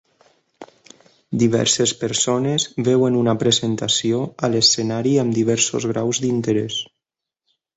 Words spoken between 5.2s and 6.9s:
amb diversos graus d'interès.